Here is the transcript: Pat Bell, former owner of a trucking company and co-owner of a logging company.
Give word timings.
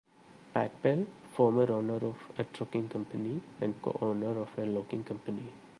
Pat 0.51 0.81
Bell, 0.81 1.05
former 1.35 1.71
owner 1.71 1.97
of 1.97 2.15
a 2.39 2.43
trucking 2.45 2.89
company 2.89 3.39
and 3.61 3.79
co-owner 3.83 4.35
of 4.39 4.49
a 4.57 4.65
logging 4.65 5.03
company. 5.03 5.47